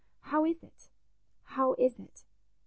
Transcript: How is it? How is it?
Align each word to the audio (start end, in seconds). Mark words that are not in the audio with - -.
How 0.33 0.45
is 0.45 0.63
it? 0.63 0.89
How 1.43 1.75
is 1.75 1.99
it? 1.99 2.23